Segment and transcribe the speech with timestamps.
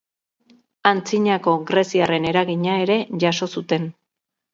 [0.91, 3.87] Antzinako greziarren eragina ere jaso zuten.